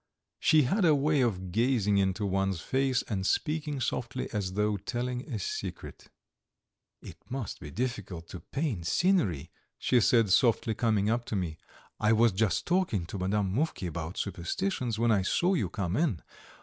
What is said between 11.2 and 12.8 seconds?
to me. "I was just